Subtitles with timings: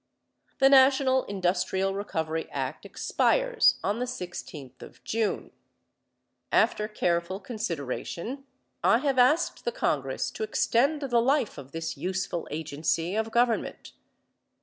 [0.57, 5.51] The National Industrial Recovery Act expires on the sixteenth of June.
[6.51, 8.45] After careful consideration,
[8.83, 13.93] I have asked the Congress to extend the life of this useful agency of government.